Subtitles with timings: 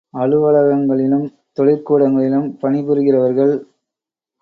[0.13, 1.27] அலுவலகங்களிலும்
[1.51, 3.53] தொழிற் கூடங்களிலும் பணிபுரிகிறவர்கள்.